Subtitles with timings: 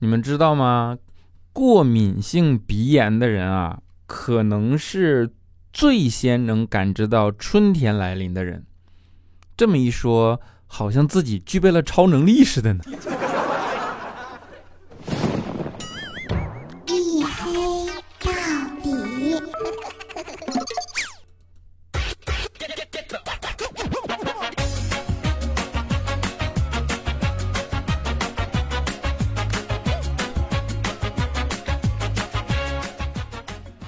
[0.00, 0.98] 你们知道吗？
[1.52, 5.30] 过敏性鼻炎的人啊，可能是
[5.72, 8.64] 最先能感知到春天来临的人。
[9.56, 12.84] 这么一说，好像自己具备了超能力似的呢。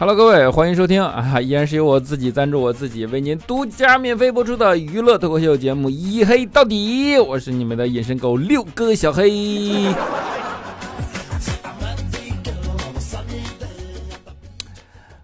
[0.05, 1.41] Hello，各位，欢迎收听啊！
[1.41, 9.95] 依然是由我自己赞助我自己，为您独家免费播出的娱乐脱口秀节目《一黑到底》，我是你们的隐身狗六哥小黑。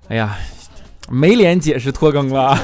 [0.06, 0.38] 哎呀，
[1.10, 2.56] 没脸解释拖更了。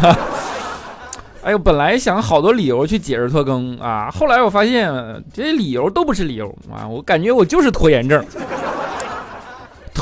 [1.42, 4.88] 哎呦，本来想好多理由去解释拖更啊，后来我发现
[5.33, 8.24] 这些理由都不是理由啊，我感觉我就是拖延症。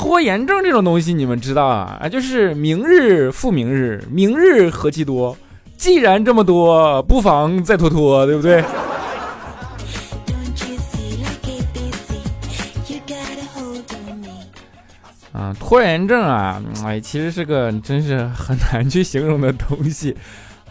[0.02, 1.96] 拖延症这种东西，你们知道啊？
[2.02, 5.36] 啊，就是明日复明日，明日何其多。
[5.76, 8.64] 既然这么多，不妨再拖拖，对不对？
[15.32, 20.16] 啊，拖延症啊，哎，其实是个真是很难去形容的东西。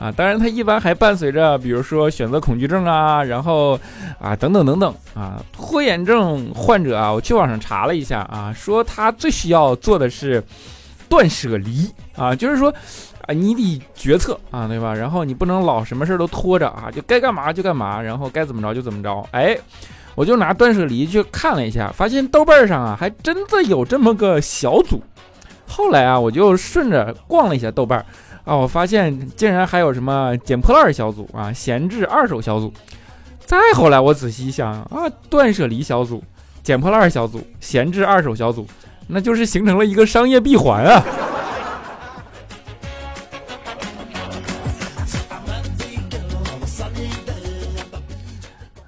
[0.01, 3.79] 啊，当然，它一般还伴随着，比如说选择恐惧症啊，然后
[4.19, 10.43] 啊，等等等等啊，拖延症患者啊，我去网上查了一下啊，说他最需要做的是
[11.07, 12.73] 断舍离啊，就是说
[13.27, 14.91] 啊，你得决策啊，对吧？
[14.91, 19.23] 然后你不能老什么事都拖着啊，就该干嘛就干嘛，然后该怎么着就怎么着。
[19.29, 19.55] 哎，
[20.15, 24.99] 我就拿断舍离去看了一下，发现豆瓣上啊，还真的有这么个小组。
[25.67, 28.03] 后来啊，我就顺着逛了一下豆瓣。
[28.43, 28.55] 啊！
[28.55, 32.73] 我发现竟然还有什么捡破烂小组啊，闲置二手小组。
[33.45, 36.23] 再后来我仔细一想啊，断舍离小组、
[36.63, 38.65] 捡破烂小组、闲置二手小组，
[39.07, 41.03] 那就是形成了一个商业闭环啊。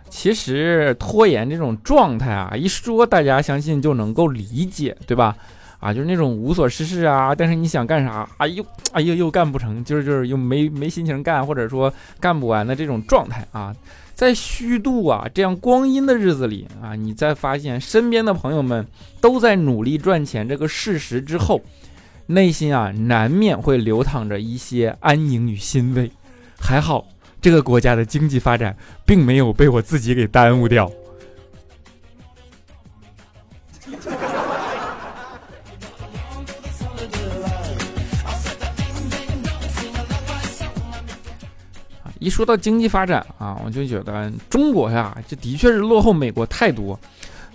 [0.09, 5.35] 其实拖延这种状态啊，一说大家相信就能够理解，对吧？
[5.83, 13.75] 啊，就是那种无所事事啊，但是你想干啥，哎呦，哎呦，又干不成，就是就是又没没心情干，或者说干不完的这种状态啊，
[14.15, 18.87] 在虚度啊这样光阴的日子里啊，你再发现身边的朋友们
[19.19, 21.61] 都在努力赚钱这个事实之后，
[22.27, 26.09] 内心啊难免会流淌着一些安宁与欣慰。
[26.57, 27.05] 还好，
[27.41, 28.73] 这个国家的经济发展
[29.05, 30.89] 并没有被我自己给耽误掉。
[42.23, 46.97] 一说到经济发展啊，我就觉得中国呀，这的确是落后美国太多，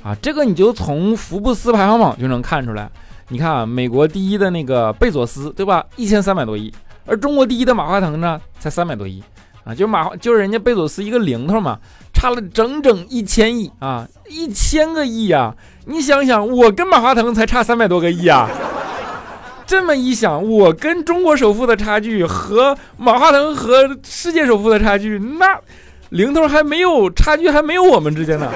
[0.02, 2.90] 啊，这个你就从福布斯排行榜就能看出来。
[3.30, 5.84] 你看啊，美国第一的那个贝佐斯，对吧？
[5.96, 6.72] 一千三百多亿，
[7.06, 9.22] 而中国第一的马化腾呢，才三百多亿，
[9.64, 11.78] 啊，就马就是人家贝佐斯一个零头嘛，
[12.12, 15.54] 差了整整一千亿啊，一千个亿呀！
[15.86, 18.48] 你想想，我跟马化腾才差三百多个亿啊。
[19.68, 25.60] 这么一想，我跟中国首富的差距和马化腾和世界首富的差距，那
[26.08, 28.50] 零头还没有差距，还没有我们之间呢。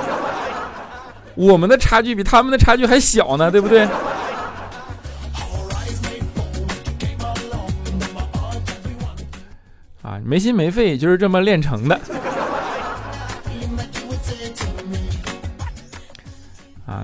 [1.37, 3.87] 我们的差距比他们的差距还小呢，对不对？
[10.01, 12.01] 啊，没心没肺就是这么练成的。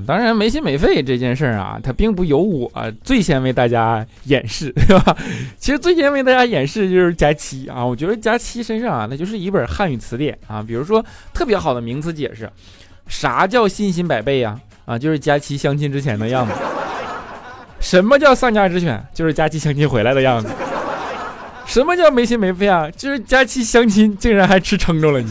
[0.09, 2.73] 当然没心没肺这件事儿啊，它并不由我
[3.05, 5.15] 最先为大家演示， 对吧？
[5.59, 10.65] 其实最先为大家演示就是佳期啊，我觉得佳期身上啊，那就是一本汉语词典啊。
[10.67, 11.05] 比如说
[11.35, 12.51] 特别好的名词解释，
[13.07, 14.59] 啥叫信心百倍呀？
[14.87, 16.55] 啊，就是佳期相亲之前的样子。
[17.79, 19.07] 什么叫丧家之犬？
[19.13, 20.49] 就是佳期相亲回来的样子。
[21.67, 22.91] 什么叫没心没肺啊？
[22.97, 25.31] 就是佳期相亲竟然还吃撑着了你。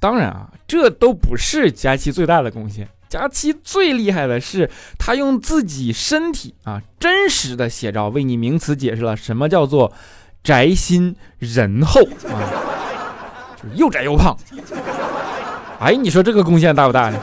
[0.00, 2.88] 当然啊，这都不是佳期最大的贡献。
[3.08, 9.92] 佳期最厉害的是，他用自己身体啊真实的写照为你名词解释了什么叫做
[10.42, 12.40] 宅心仁厚啊，
[13.62, 14.36] 就又宅又胖。
[15.80, 17.18] 哎，你说这个贡献大不大呢？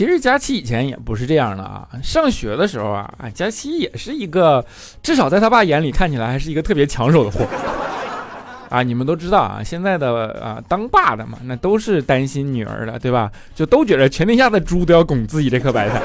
[0.00, 4.64] 其实佳琪以前也不是这样的啊，上学的时候啊，啊，佳琪也是一个，
[5.02, 7.46] 至少在他爸眼里看起来还是一个特别抢手的货
[8.70, 8.82] 啊。
[8.82, 13.30] 你们都知道啊，现在的啊当爸的嘛，那都是担心女儿的，对吧？
[13.54, 16.00] 就都觉得全天下的猪都要拱自己这颗白菜。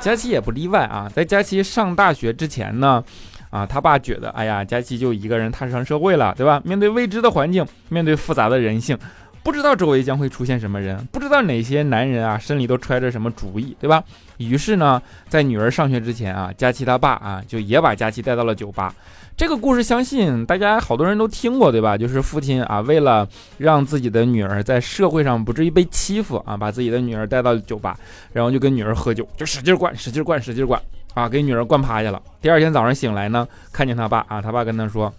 [0.00, 1.08] 佳琪也不例外啊。
[1.14, 3.00] 在佳琪上大学之前呢，
[3.48, 6.60] 啊，他爸觉得，哎呀，佳琪就一个人踏上社会了，对吧？
[6.64, 8.98] 面对未知的环境，面对复杂的人性，
[9.44, 14.02] 不知道周围将会出现什么人，不知道哪些男人啊，身里都揣着什么主意，对吧？
[14.38, 18.94] 于是呢，在女儿上学之前啊，佳琪他爸啊，就也把佳琪带到了酒吧。
[19.36, 21.98] 这个故事相信大家好多人都听过，对吧？
[21.98, 27.98] 就是父亲啊，为了让自己的女儿在社会上不至于被欺负啊，把自己的女儿带到酒吧，
[28.32, 30.80] 然后就跟女儿喝酒，就使劲灌，使劲灌，使劲灌
[31.12, 32.20] 啊，给女儿灌趴下了。
[32.40, 35.12] 第二天早上醒来呢，看见他爸啊，他爸跟他说：“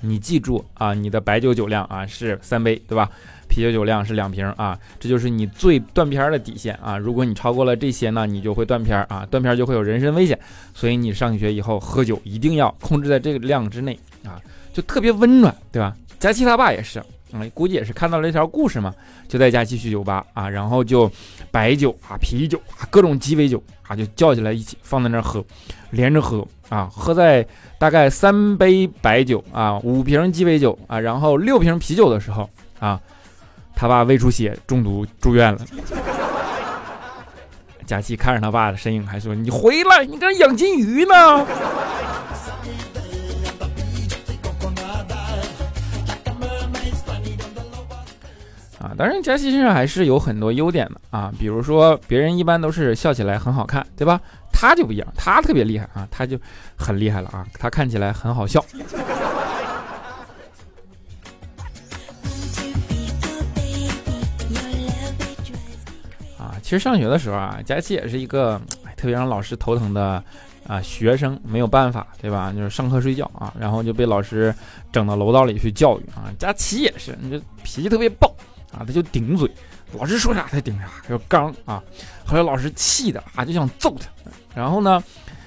[0.00, 3.10] 你记住啊，你的白酒酒量啊是三杯，对吧？”
[3.48, 6.98] 啤酒酒量是两瓶啊，这就是你最断片的底线啊！
[6.98, 10.38] 如果你超过了这些呢，你就会断片啊，断片就会有人身危险。
[10.74, 14.40] 所以你上学以后喝酒一定要控制在这个量之内啊，
[14.72, 15.96] 就特别温暖，对吧？
[16.20, 17.02] 佳琪他爸也是，
[17.32, 18.94] 嗯，估计也是看到了这条故事嘛，
[19.26, 21.10] 就带佳琪去酒吧啊，然后就
[21.50, 25.44] 白酒啊、啤酒啊、各种鸡尾酒啊，就叫起来一起放在那儿喝，
[25.90, 27.46] 连着喝啊，喝在
[27.78, 32.48] 大概三杯白酒啊、五瓶鸡尾酒啊，然后六瓶啤酒的时候
[32.78, 33.00] 啊。
[33.80, 35.60] 他爸胃出血中毒住院了，
[37.86, 41.14] 佳琪看着他爸的身影，还说：“你回来，你搁养金鱼呢。”
[48.80, 54.20] 啊，当然，佳琪身上还是有很多优点的啊，比如说别人一般都是笑起来很好看，对吧？
[54.52, 56.36] 他就不一样，他特别厉害啊，他就
[56.76, 58.64] 很厉害了啊，他看起来很好笑。
[66.68, 68.60] 其实上学的时候啊，佳琪也是一个
[68.94, 70.22] 特别让老师头疼的
[70.66, 72.52] 啊学生，没有办法，对吧？
[72.54, 74.54] 就是上课睡觉啊，然后就被老师
[74.92, 76.28] 整到楼道里去教育啊。
[76.38, 78.28] 佳琪也是，你这脾气特别暴
[78.70, 79.50] 啊，他就顶嘴，
[79.98, 81.82] 老师说啥他顶啥，就刚啊。
[82.26, 84.06] 后来老师气的啊，就想揍他。
[84.54, 85.02] 然后呢，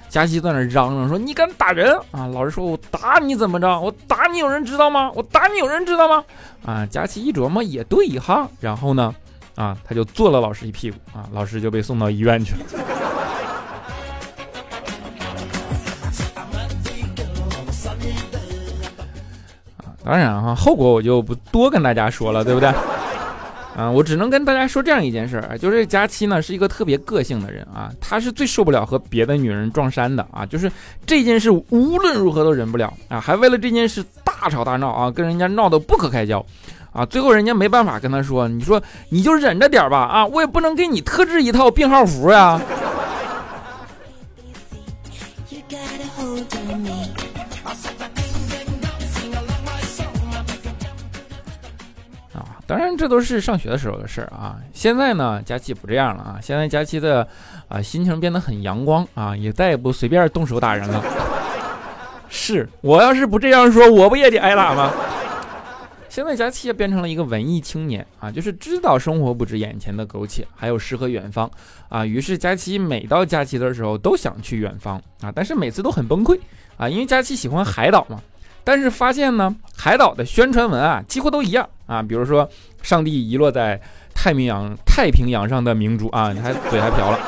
[0.08, 3.78] 佳琪在那嚷嚷说：“你敢打人啊？”老师说：“我打你怎么着？
[3.78, 5.08] 我打你有人知道吗？
[5.14, 6.24] 我打你有人知道吗？”
[6.66, 9.14] 啊，佳琪一琢磨也对哈，然后呢？
[9.54, 12.60] 啊，他就坐了老师一屁股啊，老师就被送到医院去了。
[19.78, 22.72] 啊，当然哈，后果我就不多跟大家说了，对不对？
[23.74, 30.70] 啊，我只能跟大家说这样一件事儿，就是佳期呢是一个特别个性的人啊，他是最受不了和别的女人撞衫的啊，就是
[31.06, 36.44] 这件事无论如何都忍不了啊，还为了这件事大吵大闹啊，跟人家闹得不可开交。
[36.92, 42.60] 啊，最后人家没办法跟他说，你说你就忍着点吧，啊，我也不能给你特制一套病号服呀。
[52.34, 54.56] 啊，当然这都是上学的时候的事儿啊。
[54.74, 57.26] 现在呢，佳琪不这样了啊，现在佳琪的
[57.68, 61.02] 啊心情变得很阳光啊，也再也不随便动手打人了。
[62.28, 64.90] 是我要是不这样说，我不也得挨打吗？
[66.12, 71.50] 现在佳期也变成了一个文艺青年啊，就是知道生活不止眼前的苟且，还有诗和远方
[71.88, 72.04] 啊。
[72.04, 76.38] 于是佳期每到假期的时候都想去远方啊，但是每次都很崩溃
[76.76, 78.20] 啊，因为佳期喜欢海岛嘛。
[78.62, 82.46] 但是发现呢，海岛的宣传文啊几乎都一样啊，比如说
[82.82, 83.80] 上帝遗落在
[84.14, 87.18] 太平洋太平洋上的明珠啊，你还嘴还瓢了，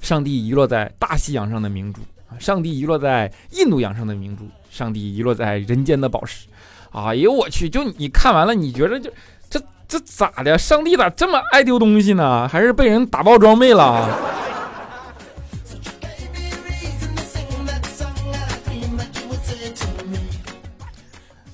[0.00, 2.00] 上帝遗落在大西洋上的明珠，
[2.38, 6.46] 上帝遗落在印度洋上的明珠，上帝遗落在人间的宝石。
[6.92, 7.68] 哎呦我去！
[7.68, 9.10] 就你看完了，你觉得就
[9.48, 9.58] 这
[9.88, 10.58] 这咋的？
[10.58, 12.46] 上帝咋这么爱丢东西呢？
[12.46, 13.82] 还是被人打爆装备了？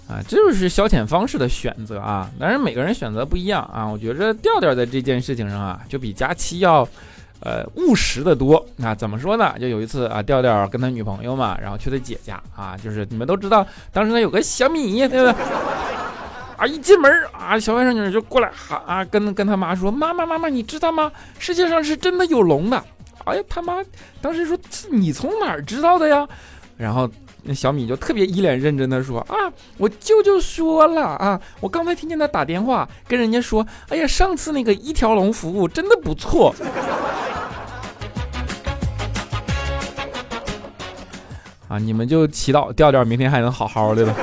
[0.08, 2.28] 啊，这就是消遣方式的选择啊！
[2.40, 3.86] 当然每个人选择不一样啊。
[3.86, 6.88] 我觉着调调在这件事情上啊，就比佳期要。
[7.40, 8.64] 呃，务实的多。
[8.76, 9.54] 那怎么说呢？
[9.60, 15.44] 就有一次啊，调调跟他女朋友嘛，然后去他姐家啊，就是你们都知道，当时他有个小米，对不对？
[16.56, 21.12] 啊，一进门啊，小外甥女就过来喊啊，跟跟他妈说：“妈妈，妈妈，你知道吗？
[21.38, 22.84] 世界上是真的有龙的。”
[23.24, 23.82] 哎呀，他妈
[24.20, 24.58] 当时说
[24.90, 26.26] ：“你从哪儿知道的呀？”
[26.76, 27.08] 然后。
[27.44, 29.34] 那小米就特别一脸认真的说：“啊，
[29.78, 36.54] 我舅舅说了啊，我刚才听见他打电话跟人家说，哎呀，上次那个一条龙服务真的不错。
[41.68, 44.14] ”啊，你们就祈祷调调明天还能好好的吧。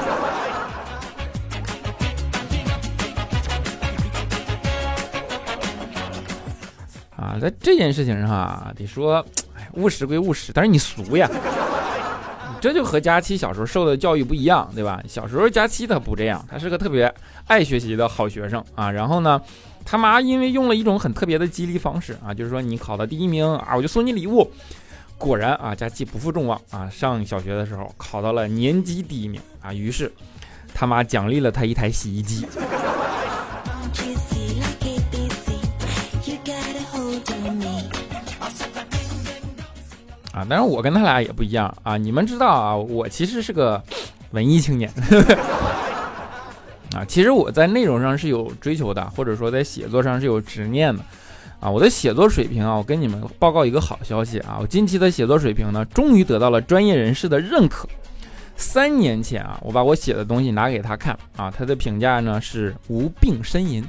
[7.15, 9.25] 啊，在这件事情上啊，得说，
[9.57, 11.27] 哎，务实归务实，但是你俗呀。
[12.61, 15.01] 这就和佳期小时候受的教育不一样，对吧？
[15.07, 17.13] 小时候佳期他不这样，他是个特别
[17.47, 18.89] 爱学习的好学生啊。
[18.89, 19.39] 然后呢，
[19.85, 24.51] 他妈因为用了一种很特别的激励方式啊，就是说你考到第一名啊，我就送你礼物。
[25.17, 30.11] 果然啊，佳期不负众望啊，上小学的时候考到了年级第一名啊，于是
[30.73, 32.45] 他妈奖励了他一台洗衣机。
[40.49, 41.97] 但是我跟他俩也不一样啊！
[41.97, 43.81] 你们知道啊，我其实是个
[44.31, 44.91] 文艺青年
[46.93, 47.03] 啊。
[47.07, 51.03] 其实我在内容上是有追求的，或者说在写作上是有执念的
[51.59, 51.69] 啊。
[51.69, 57.87] 我的写作水平啊，我跟你们报告一个好消息啊，我近期的写作水平呢，终于得到了专业人士的认可。
[58.55, 63.83] 三年前啊，我把我写的东西拿给他看啊，他的评价呢是无病呻吟。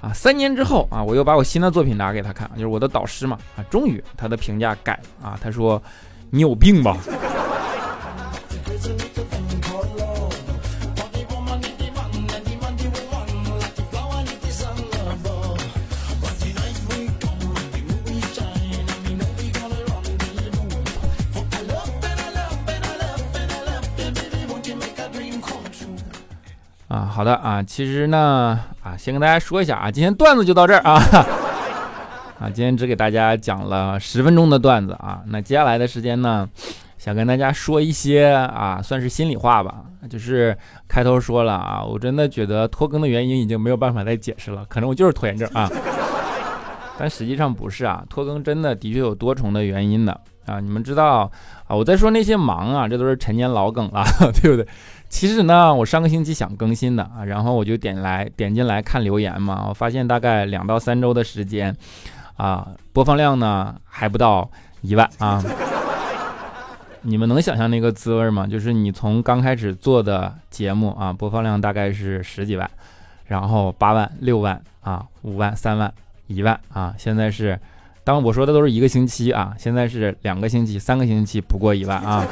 [0.00, 5.82] 啊，三年之后啊，我又把我新的作品拿给他看，就是我的导师嘛啊，终于他的评价改了啊，他说
[6.30, 6.96] 你有病吧。
[27.20, 30.94] 好的啊，其实呢，啊，先跟大家说一下啊，今天段子就到这儿啊，
[32.40, 36.48] 啊，今天只给大家讲了十分钟的段子啊，那接下来的时间呢，
[36.96, 40.56] 想跟大家说一些啊，算是心里话吧，就是
[40.88, 45.70] 开头说了啊，我真的觉得拖更的原因已经没有办法再解释了，可能我就是拖延症啊，
[46.98, 50.20] 但实际上不是啊，拖更真的的确有多重的原因的。
[50.50, 51.30] 啊，你们知道
[51.66, 54.04] 啊，我在说那些忙啊，这都是陈年老梗了，
[54.42, 54.66] 对不对？
[55.08, 61.76] 其实呢，我上个星期想更新的啊，然后我就点来点进来看留言嘛，我发现大概两到三周的时间，
[62.36, 64.50] 啊，播放量呢还不到
[64.82, 65.42] 一万啊。
[67.02, 68.46] 你们能想象那个滋味吗？
[68.46, 72.70] 就是你从刚开始做的节目啊，播放量大概是十几万，
[73.24, 75.92] 然后八万、六万啊、五万、三万、
[76.26, 77.58] 一万啊，现在是，
[78.04, 82.26] 当我说的都是一个星期啊，现在是两个星期、三个星期不过一万啊。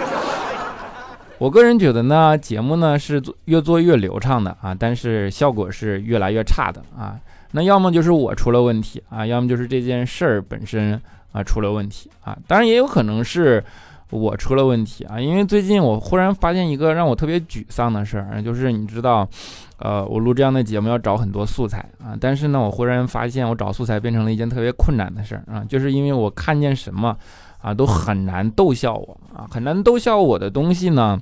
[1.38, 7.16] 我个人觉得呢，节目呢是做越做越流畅的啊，但是效果是越来越差的啊。
[7.52, 11.00] 那要么就是我出了问题啊，要么就是这件事儿本身
[11.32, 12.36] 啊出了问题啊。
[12.46, 13.62] 当然也有可能是
[14.10, 19.28] 我出了问题啊，因为最近我忽然发现一个让我特别沮丧的事儿，就是你知道，
[19.78, 27.16] 呃，我录这样的节目要找很多素材啊，但是呢，我忽然发现我找素材变成了一件特别困难的事儿啊，就是因为我看见什么。
[27.60, 31.20] 啊，都很难逗笑我啊，很难逗笑我的东西呢，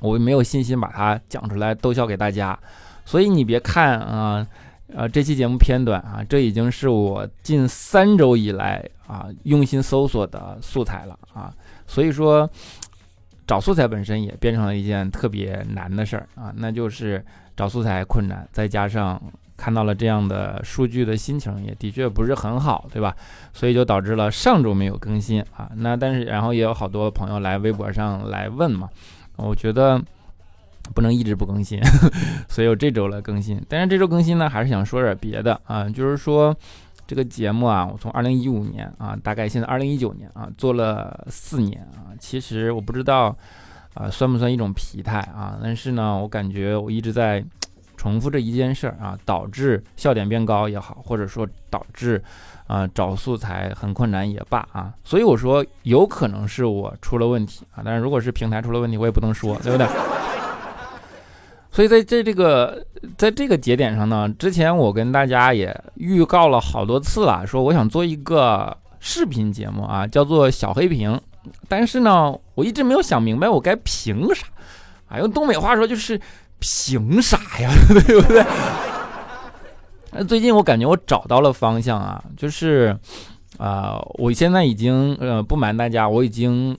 [0.00, 2.56] 我没有信心把它讲出来逗笑给大家。
[3.04, 4.46] 所以你别看啊，
[4.94, 11.52] 呃，这期节目偏短啊，这已经是我近三周以来啊用心搜索的素材了啊。
[11.90, 12.48] 所以说，
[13.46, 17.22] 找素材本身也变成了一件特别难的事儿啊，那就是
[17.56, 19.20] 找素材困难，再加上。
[19.56, 23.14] 看到了这样的数据的心情也的确不是很好，对吧？
[23.52, 25.70] 所以就导致了上周没有更新啊。
[25.74, 28.88] 那但是然后也有好多朋友来微博上来问嘛，
[29.36, 30.00] 我觉得
[30.94, 31.78] 不能一直不更新，
[32.48, 33.62] 所以我这周来更新。
[33.68, 36.56] 但是这周更新呢，还是想说点别的啊，就是说
[37.10, 43.36] 这个节目啊，我从二零一五年啊，大概现在二零一九年啊，做了四年啊，其实我不知道
[43.94, 47.44] 啊算不算一种疲态啊，但是呢，我感觉我一直在。
[47.96, 52.22] 重复这一件事儿啊，导致笑点变高也好，或者说导致
[52.66, 59.86] 啊找素材很困难也罢啊，所以我说有可能是我出了问题啊，但是如果是平台出了问题，我也不能说，对不对？
[61.70, 62.84] 所以在这这个
[63.16, 71.20] 在这个节点上呢，之前我跟大家也预告了好多次了，说我想做一个视频节目啊，叫做小黑屏，
[71.68, 74.46] 但是呢，我一直没有想明白我该凭啥
[75.08, 76.20] 啊，用东北话说就是。
[76.62, 77.70] 凭啥呀？
[77.88, 78.44] 对不对？
[80.12, 82.94] 那最近我感觉我找到了方向啊，就是，
[83.56, 86.76] 啊，我现在已经呃，不瞒大家，我已经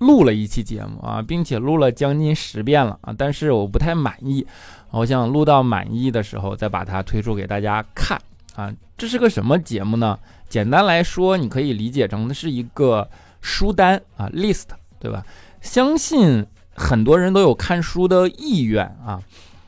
[0.00, 4.46] 录了一期节目啊，并且录了将近十遍了啊，但是我不太满意，
[4.90, 8.20] 我想录到满意的时候再把它推出给大家看
[8.54, 8.70] 啊。
[8.98, 10.18] 这是个什么节目呢？
[10.48, 13.08] 简单来说，你可以理解成是一个
[13.40, 14.64] 书单啊，list，
[14.98, 15.24] 对吧？
[15.60, 16.46] 相信。
[16.72, 19.20] 很多人都有看书的意愿啊，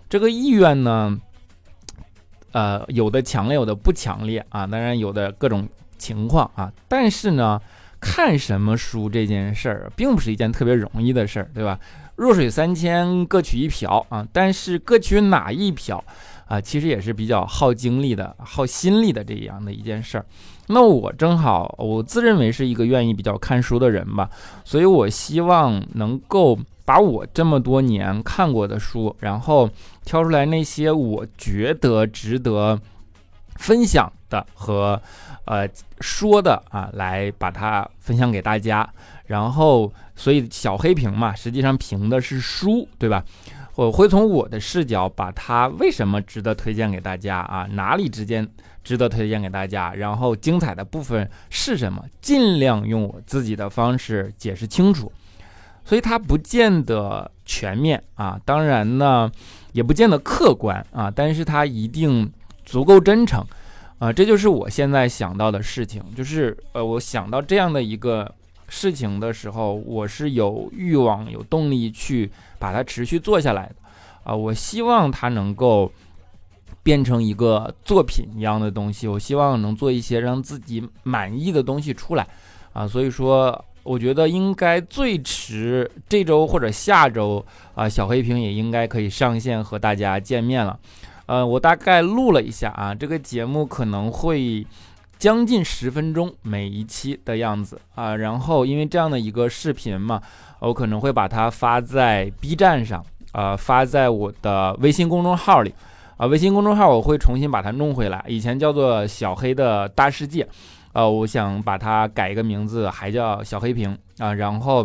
[0.08, 1.20] 这个意愿呢，
[2.52, 4.66] 呃，有的强烈，有的不强烈啊。
[4.66, 7.60] 当然有的各种情况啊，但是呢，
[8.02, 11.78] 看什么书这件事儿，并不是一件特别容易的事儿，对吧？
[12.16, 14.26] 弱水三千，各取一瓢啊。
[14.32, 16.04] 但是各取哪一瓢
[16.46, 20.26] 啊，其实也是比较耗精力的、耗心力的这样的一件事儿。
[20.66, 24.28] 那我正好，我自认为是一个愿意比较看书的人吧，
[24.64, 29.70] 所以我希望能够把我这么多年看过的书，然后
[30.04, 32.78] 挑出来那些我觉得值得
[33.62, 35.00] 分享的和
[35.46, 35.68] 呃
[36.00, 38.88] 说的啊，来把它分享给大家。
[39.26, 43.24] 然后，所以小黑屏嘛，实际上评的是书，对吧？
[43.76, 48.46] 我会从我的视角把它为什么值得推荐给大家啊，哪里之间
[48.84, 55.10] 值得推荐给大家，然后精彩的部分是什么，尽量用我自己的方式解释清楚。
[55.84, 59.30] 所以它不见得全面啊，当然呢，
[59.72, 62.30] 也不见得客观啊，但是它一定
[62.64, 63.44] 足够真诚。
[63.98, 68.32] 啊，这就是我现在想到的事情，就是呃，我想到这样的一个。
[68.74, 73.74] 事情的时候，我是有欲望、有动力去把它持续做下来的，
[74.24, 75.92] 啊，我希望它能够
[76.82, 82.26] 变成一个作品一样的东西，我希望能做一些让自己满意的东西出来，
[82.72, 90.80] 啊，所以说，我觉得应该最迟这周或者下周，啊，小黑屏也应该可以上线和大家见面了，
[91.32, 94.66] 呃，我大概录了一下啊，这个节目可能会。
[95.18, 100.20] 将近十分钟每一期的样子啊，然后因为这样的一个视频嘛，
[100.58, 105.72] 我可能会把它发在 B 站上啊，发在我的微信公众号里
[106.16, 110.44] 啊，微信公众号我会重新把它弄回来，以前叫做小黑的大世界，
[110.92, 114.84] 呃，我想把它改一个名字，还叫小黑屏啊，然后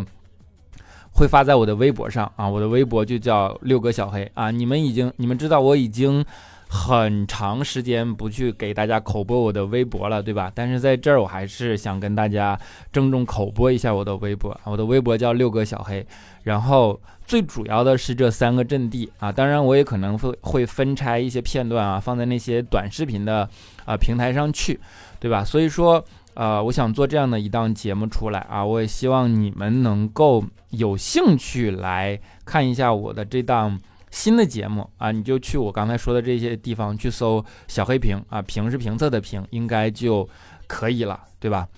[1.18, 6.24] 会发在我的微博上啊，我的微博就叫六哥小黑啊，你们已经你们知道我已经。
[6.70, 10.52] 很长时间不去给大家口播我的微博了，对吧？
[10.54, 12.60] 但是在这儿，我还是想跟大家
[12.92, 14.54] 郑重口播一下我的微博。
[14.64, 16.06] 我的微博叫六哥小黑，
[16.42, 19.32] 然后最主要的是这三个阵地啊。
[19.32, 23.48] 当然，我也可能会会分拆一些片段啊，放在那些短视频的
[23.86, 24.78] 啊平台上去，
[25.18, 25.42] 对吧？
[25.42, 26.04] 所以说，
[26.38, 33.76] 呃，我想做这样的一档节目出来啊，我也希望你们能够有兴趣来看一下我的这档。
[34.10, 40.26] 新的节目啊，你就去我刚才说的这些地方去搜“小黑屏”啊，屏是评测的屏，应该就
[40.66, 41.68] 可以了，对吧？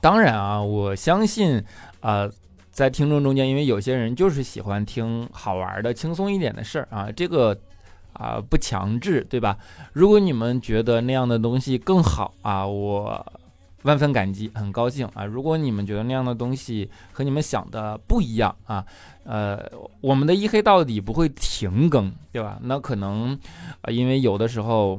[0.00, 1.62] 当然啊，我相信，
[2.00, 2.28] 呃，
[2.72, 7.56] 在听众中间，因为有些人就是喜欢听好玩的、轻松一点的事儿啊，这个
[8.14, 9.56] 啊不强制，对吧？
[9.92, 13.24] 如果你们觉得那样的东西更好啊，我。
[13.82, 15.24] 万分感激，很高兴啊！
[15.24, 18.84] 如果你们觉得那样的东西和你们想的不一样啊，
[19.24, 19.60] 呃，
[20.00, 22.58] 我们的一黑到底不会停更，对吧？
[22.62, 23.38] 那可能，
[23.80, 24.98] 啊，因为有的时候，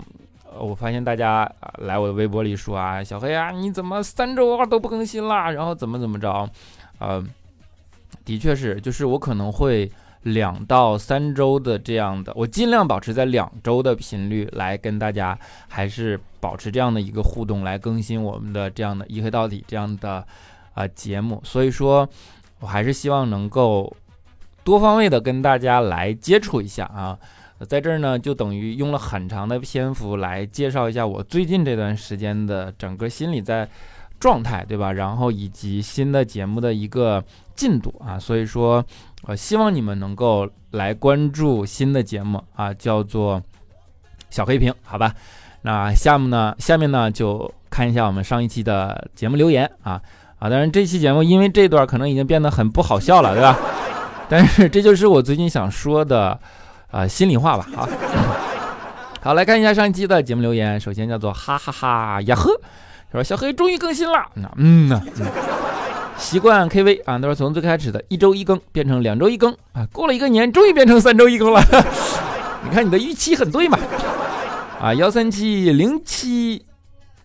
[0.59, 5.49] 我发现大家来我的微博里说啊，小黑啊，你怎么三周啊都不更新啦？
[5.51, 6.49] 然后怎么怎么着？
[6.99, 7.23] 呃，
[8.25, 9.91] 的确是，就是我可能会。
[10.23, 20.25] 两到三周的这样的，我尽量保持在两周的频率来跟大家，还是保持这样的一个互动来更新我们的这样的一黑到底这样的
[20.73, 21.41] 啊节目。
[21.43, 22.07] 所以说，
[22.59, 23.95] 我还是希望能够
[24.63, 27.17] 多方位的跟大家来接触一下啊。
[27.69, 33.69] 在这儿呢，就等于用了很长的篇幅来介绍一下我最近这段时间的整个心理在
[34.23, 34.91] 状态，对吧？
[34.93, 37.23] 然后以及新的节目的一个
[37.55, 38.17] 进度啊。
[38.17, 38.83] 所以说。
[39.25, 43.41] 呃，希望你们能够来关注新的节目啊，叫做
[44.29, 45.15] 小黑屏，好吧？
[45.61, 50.01] 那下面呢，下面呢就看一下我们上一期的节目留言啊
[50.39, 50.49] 啊！
[50.49, 53.57] 当然这期节目因为这段可能已经变得很不好笑了，对吧？
[54.27, 56.37] 但是这就是我最近想说的
[56.91, 57.65] 啊心里话吧。
[57.73, 57.87] 好，
[59.23, 62.51] 好来看一下上一期的节目留言，首先叫做哈哈哈呀呵，
[63.13, 64.25] 说小黑终于更新了，
[64.57, 65.01] 嗯呐。
[66.17, 71.61] 习惯 KV 啊，都是从最开始的一周一更变成两周一更啊，过了一个年，终于变成三周一更了。
[72.63, 73.77] 你看你的预期很对嘛？
[74.79, 76.65] 啊，幺三七零七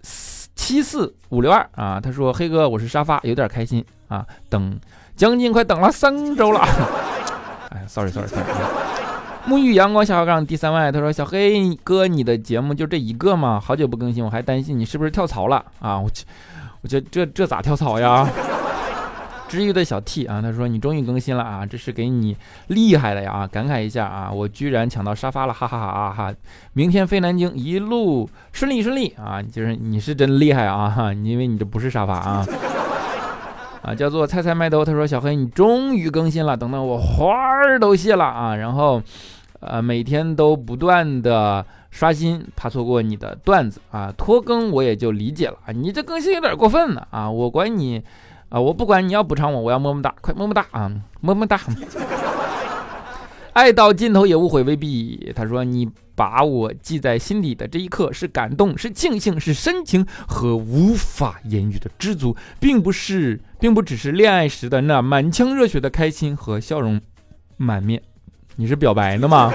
[0.02, 4.78] 七四五六二啊，他说黑哥我是沙发，有点开心啊，等
[5.16, 6.60] 将近快等了三周了。
[7.70, 8.44] 哎，sorry sorry sorry。
[9.48, 13.58] 沐浴阳光小号杠第三位，他说小黑哥你的节目就这一个吗？
[13.58, 15.96] 好久不更新，我还担心你是不是跳槽了啊？
[15.98, 16.10] 我
[16.82, 18.28] 我觉得这这咋跳槽呀？
[19.48, 23.46] 治愈的小 T 啊，他说你终于更新了啊，这是给你厉害了呀啊！
[23.46, 26.30] 感慨一下啊，我居然抢到沙发了，哈哈哈啊哈！
[26.74, 29.40] 明天飞南京，一路顺利顺利啊！
[29.40, 32.46] 就是你是真厉害啊哈，因为你这不是沙发啊
[33.80, 33.94] 啊！
[33.94, 38.54] 叫做菜菜麦兜，他说小黑你终于更新了，等等我花儿都谢了啊！
[38.54, 39.02] 然后
[39.60, 47.30] 呃每天都不断的刷新，怕错过你的段子啊，拖更我也就理解了啊，你这更新有点过分了啊！
[47.30, 48.02] 我管你。
[48.50, 50.90] 啊，我不管你要补偿我，我要么么哒，快么么哒啊，
[51.20, 51.60] 么么哒。
[53.52, 55.30] 爱到尽头也无悔，未必。
[55.36, 66.98] 他说：“你把我记在心底的这一刻，是感动，是庆幸，是深情和无法言语的知足，并不是，并不只是恋爱时的那满腔热血的开心和笑容
[67.58, 68.00] 满面。
[68.60, 69.52] 你是表白呢吗？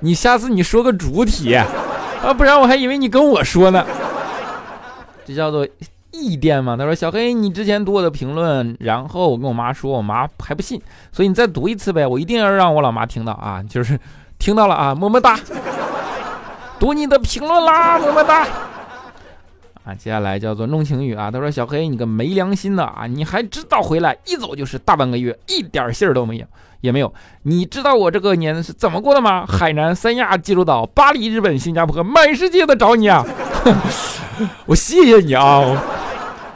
[0.00, 1.64] 你下次你说个主体啊，
[2.36, 3.86] 不然我还以为你跟我说呢。
[5.24, 5.66] 这叫做。”
[6.12, 6.76] 异电吗？
[6.76, 10.78] 他说：“小黑，你之前读我的评论，然后我跟我妈说，我妈还不信，
[11.12, 13.98] 所以你再读一次呗，我一定要让我老妈听到啊，就是
[14.38, 15.38] 听到了啊，么么哒，
[16.80, 18.46] 读你的评论啦，么么哒。”
[19.86, 26.46] 啊，接下来叫做弄晴雨啊，他说：“小黑，你个没良心的啊，你还知道回来，一走就是大半个月，一点信儿都没有，
[26.80, 27.12] 也没有。
[27.42, 29.44] 你知道我这个年是怎么过的吗？
[29.48, 33.24] 海南、三亚、济州岛、巴黎、日本、新加坡，满世界的找你啊！
[34.66, 35.62] 我谢谢你啊。”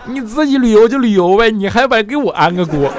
[0.07, 2.93] 你自己旅游就旅游呗，你还白给我安个锅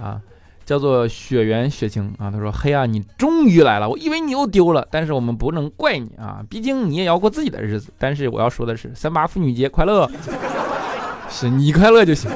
[0.00, 0.20] 啊？
[0.64, 7.92] 叫做雪原雪晴啊，他说：“嘿啊，你终于来了，我以为你又丢了，但是我们不能怪你啊，毕竟你也要过自己的日子。
[7.98, 10.08] 但是我要说的是，三八妇女节快乐，
[11.28, 12.30] 是你快乐就行。”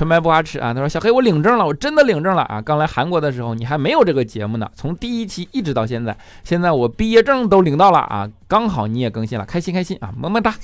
[0.00, 2.58] 纯白不花痴啊，他说：“小黑，我领证了，我真的领证了啊！
[2.62, 10.54] 刚来韩国的时候，你还没有这个节目呢，从第一期一直到现在，现在我毕业证都领到了啊，刚好你也更新了，开心开心啊，么么哒。”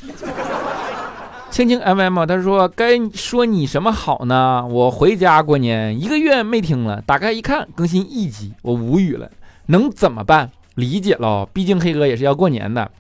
[1.53, 4.67] 青青 mm，他说该说你什么好呢？
[4.67, 9.31] 我回家过年一个月没听了，打开一看更新一集，我无语了，
[9.67, 10.51] 能怎么办？
[10.77, 12.91] 理解喽，毕竟黑哥也是要过年的，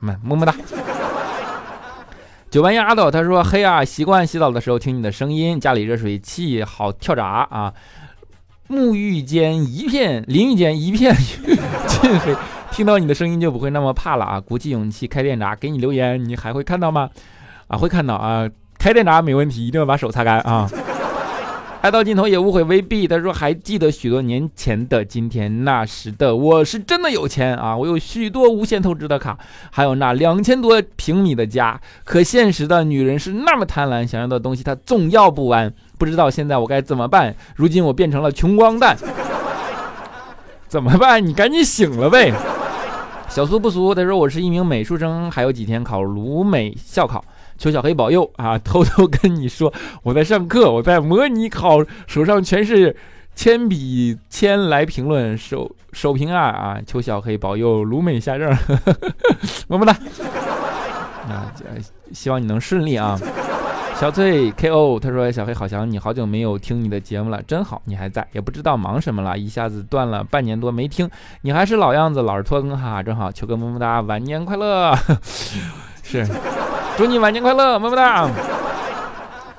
[0.00, 0.54] 么么么哒。
[2.54, 7.74] 九班丫头，她说黑啊，习惯洗澡的时候听你的声音，家里热水器好跳闸啊，
[8.68, 11.12] 沐浴间一片，淋浴间一片
[11.88, 12.32] 浸水，
[12.70, 17.10] 听到你的声音就不会那么怕了啊，鼓起勇气开电闸给你留言，你还会看到吗？
[17.66, 20.70] 啊，会看到啊，开电闸没问题，一定要把手擦干啊。
[21.84, 23.06] 爱到尽头也无悔未必。
[23.06, 29.36] 他说还记得许多年前的今天，那时的我是真的有钱啊，我有许多无限透支的卡，
[29.70, 31.78] 还有那两千多平米的家。
[32.02, 35.70] 可现实的女人是那么贪婪，想要的东西她总要不完。
[35.98, 37.36] 不知道现在我该怎么办？
[37.54, 38.96] 如今我变成了穷光蛋，
[40.66, 41.22] 怎么办？
[41.22, 42.32] 你赶紧醒了呗。
[43.28, 47.22] 小苏不俗，他说我是一名美术生，还有几天考鲁美校考。
[47.56, 48.58] 求小黑保佑啊！
[48.58, 52.94] 偷偷跟你说，我在上课，我在模拟考，手上全是
[53.34, 56.80] 铅笔签来评论，手手评啊啊！
[56.86, 58.50] 求小黑保佑鲁美下证，
[59.68, 59.92] 么么哒！
[61.28, 61.52] 啊，
[62.12, 63.18] 希望你能顺利啊！
[63.96, 71.08] 小翠 KO 他说小黑好想你，好久没有听你的节目了，真好，你还在，也不知道忙什么了，一下子断了半年多没听，
[71.42, 74.94] 你还是老样子，老是拖更哈，正好求个么么哒，晚年快乐，
[76.02, 76.26] 是。
[76.96, 78.30] 祝你晚年快乐，么么哒。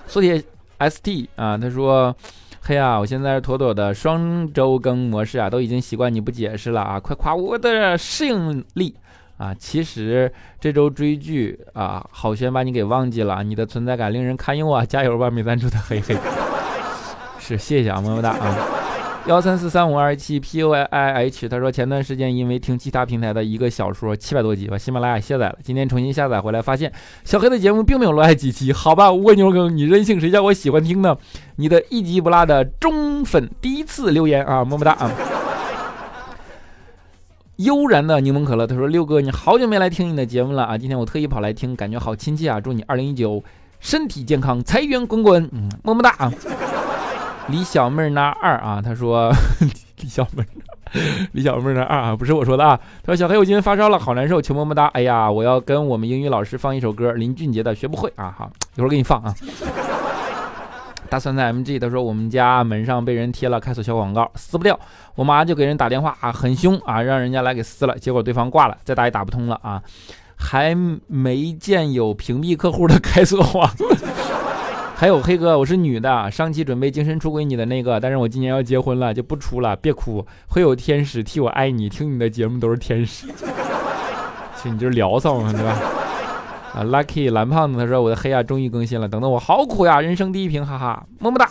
[0.08, 0.41] 苏铁
[0.80, 2.15] ST 啊，他说
[2.63, 8.95] ：“嘿啊，我现在是妥妥的双周更模式啊，都已经习惯你不解释了啊，快夸我的适应力
[9.38, 9.54] 啊！
[9.54, 14.86] 其实这周追剧啊，好悬把你给忘记了，你的存在感令人堪忧啊！
[14.86, 16.15] 加油吧，没赞助的嘿嘿。
[17.38, 18.56] 是，谢谢啊，么么哒啊。”
[19.27, 25.57] 幺三四三五二七 p o i i h，他说前段时间因为听其他平台的一个小说七百多集，把喜马拉雅卸载了。
[25.63, 28.71] 今天重新下载回来，发现小黑的节目并没有落下几期。
[28.71, 31.17] 好吧，蜗牛哥，你任性，谁叫我喜欢听呢？
[31.55, 35.11] 你的一集不落的忠粉第一次留言啊，么么哒啊！
[37.55, 42.61] 悠然的柠檬可乐，他说六哥，你好久没来听你的节目了啊，今天我特意跑来听，感觉好亲切啊！
[42.61, 43.43] 祝你二零一九
[43.79, 46.31] 身体健康，财源滚滚，嗯，么么哒啊！
[47.47, 49.31] 李小妹儿那二啊，他说
[50.01, 50.47] 李小妹儿，
[51.34, 52.79] 李小妹儿那二啊，不是我说的啊。
[53.03, 54.88] 他说小黑，我今天发烧了，好难受，求么么哒。
[54.88, 58.34] 哎呀，我要跟我们英语老师放一首歌，林俊杰的学不会啊。
[58.36, 59.34] 好，一会儿给你放啊。
[61.08, 64.77] 大酸菜 MG 他说我们家门上被人贴了开锁小广告，撕不掉，
[65.13, 69.81] 我妈就给人打电话啊，很凶啊，让人家来给撕了，结果对方挂了，再打也打不通了啊，
[70.36, 70.75] 还
[71.08, 73.69] 没见有屏蔽客户的开锁网。
[74.97, 83.27] 还有黑哥，我是女的，上期准备精神出轨你的那个，但是我今年要结婚了，就不出了，别哭，会有天使替我爱你，听你的节目都是天使，
[84.55, 85.77] 其实你就是聊骚嘛，对吧？
[86.73, 91.49] 啊，Lucky 蓝胖子他说我的黑啊终于更新了，等等我好苦呀，人生第一瓶，哈哈，么么哒。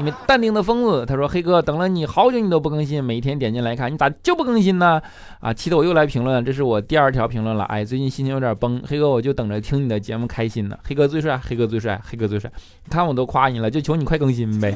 [0.00, 5.00] 因为淡定的疯子，他说：“黑哥，等了你好久，你都不更新，每天点进来看，你咋就不更新呢？”
[5.40, 7.64] 啊，气得我又来评论，这是我第二条评论了。
[7.64, 10.76] 哎，最近心情有点崩，黑哥，我就等着听你的节目开心呢。
[10.88, 12.50] 黑哥最帅，黑哥最帅，黑哥最帅，
[12.86, 14.74] 你看我都夸你了，就求你快更新呗，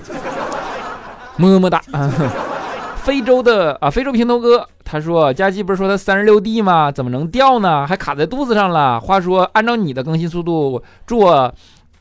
[1.38, 1.82] 么么哒。
[3.04, 6.90] 非洲的啊，非洲平头哥，他说：“佳琪不是说他三十六 D 吗？
[6.90, 7.86] 怎么能掉呢？
[7.86, 11.20] 还卡在肚子上了。”话说，按照你的更新速度，祝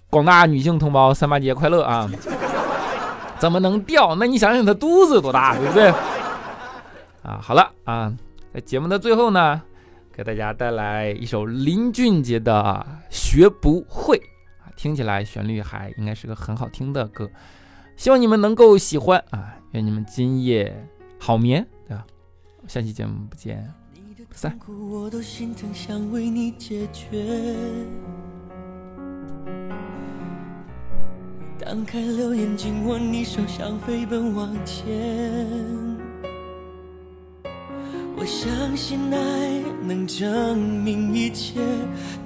[0.10, 2.10] 广大女性同胞三八节快乐啊！
[3.44, 4.16] 怎么能掉？
[4.16, 5.90] 那你想想他肚子多大，对不对？
[7.24, 8.10] 啊，好了啊，
[8.54, 9.62] 在节目的最后呢，
[10.14, 14.18] 给大家带来一首林俊杰的《学不会》
[14.64, 17.30] 啊，听起来旋律还应该是个很好听的歌，
[17.98, 19.56] 希望你们能够喜欢啊！
[19.72, 20.74] 愿你们今夜
[21.20, 22.06] 好眠，对吧？
[22.66, 23.70] 下期节目不见
[24.30, 24.58] 不散。
[31.60, 34.86] 张开了眼睛，握你手，想飞奔往前。
[38.16, 41.60] 我相信爱能证明一切，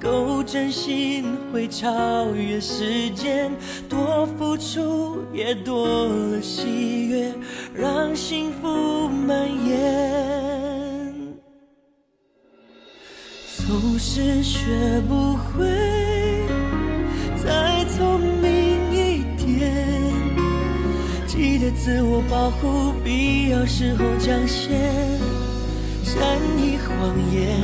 [0.00, 3.50] 够真心会超越时间，
[3.88, 7.32] 多付出也多了喜悦，
[7.74, 11.14] 让幸福蔓延。
[13.66, 15.66] 总是学不会
[21.70, 24.70] 自我保护，必要时候讲些
[26.02, 27.60] 善意谎言，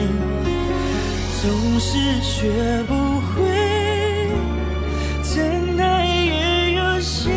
[1.40, 2.94] 总是学不
[3.30, 3.42] 会，
[5.22, 7.32] 真爱也有现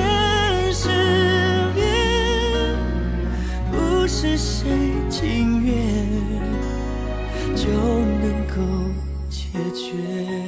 [0.73, 0.89] 实
[1.73, 1.81] 面，
[3.71, 4.67] 不是谁
[5.09, 5.73] 情愿
[7.55, 8.55] 就能够
[9.29, 10.46] 解决。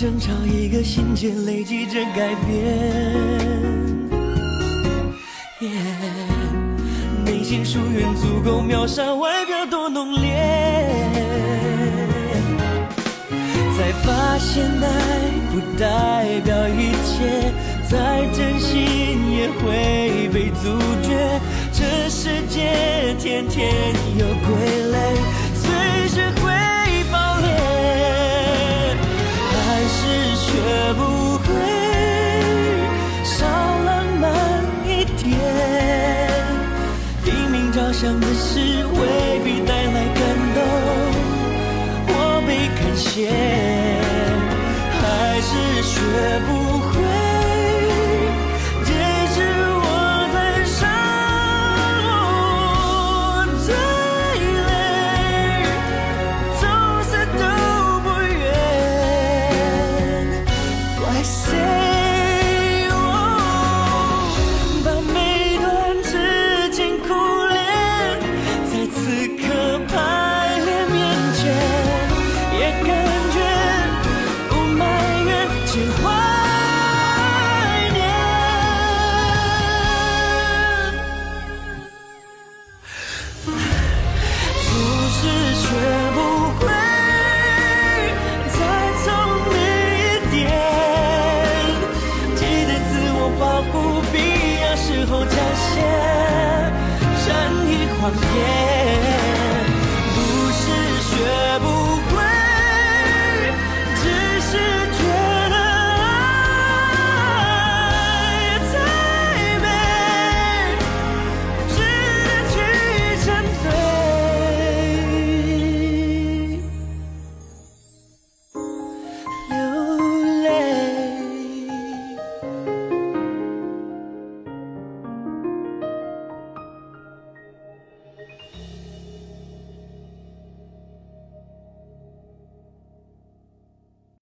[0.00, 2.58] 争吵，一个心结，累积着改变。
[7.22, 10.88] 内心疏远足够秒杀外表多浓烈。
[13.76, 14.88] 才发现爱
[15.52, 17.52] 不代表一切，
[17.86, 18.78] 再真心
[19.32, 21.38] 也会被阻绝。
[21.74, 23.70] 这世界天天
[24.16, 24.48] 有傀
[24.94, 24.96] 儡，